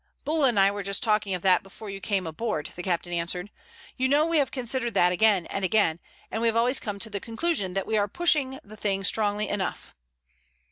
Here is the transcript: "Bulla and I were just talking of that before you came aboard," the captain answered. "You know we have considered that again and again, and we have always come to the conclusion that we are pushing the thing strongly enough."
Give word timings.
"Bulla 0.25 0.47
and 0.47 0.59
I 0.59 0.71
were 0.71 0.81
just 0.81 1.03
talking 1.03 1.35
of 1.35 1.43
that 1.43 1.61
before 1.61 1.91
you 1.91 2.01
came 2.01 2.25
aboard," 2.25 2.71
the 2.75 2.81
captain 2.81 3.13
answered. 3.13 3.51
"You 3.97 4.09
know 4.09 4.25
we 4.25 4.39
have 4.39 4.49
considered 4.49 4.95
that 4.95 5.11
again 5.11 5.45
and 5.45 5.63
again, 5.63 5.99
and 6.31 6.41
we 6.41 6.47
have 6.47 6.55
always 6.55 6.79
come 6.79 6.97
to 6.97 7.09
the 7.11 7.19
conclusion 7.19 7.75
that 7.75 7.85
we 7.85 7.97
are 7.97 8.07
pushing 8.07 8.57
the 8.63 8.77
thing 8.77 9.03
strongly 9.03 9.47
enough." 9.47 9.95